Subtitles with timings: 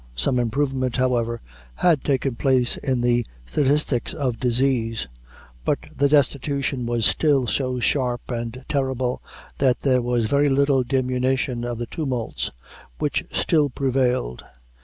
[0.15, 1.41] Some improvement, however,
[1.75, 5.07] had taken place in the statistics of disease;
[5.63, 9.21] but the destitution was still so sharp and terrible,
[9.59, 12.49] that there was very little diminution of the tumults
[12.97, 14.43] which still prevailed.